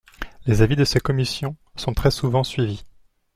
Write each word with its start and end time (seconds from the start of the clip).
Les 0.47 0.63
avis 0.63 0.75
de 0.75 0.83
ces 0.83 0.99
commissions 0.99 1.55
sont 1.75 1.93
très 1.93 2.09
souvent 2.09 2.43
suivis. 2.43 2.85